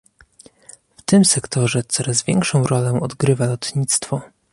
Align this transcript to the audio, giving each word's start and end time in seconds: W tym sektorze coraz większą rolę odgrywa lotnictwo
W 0.97 1.01
tym 1.05 1.25
sektorze 1.25 1.83
coraz 1.83 2.23
większą 2.23 2.63
rolę 2.63 2.99
odgrywa 3.01 3.45
lotnictwo 3.45 4.21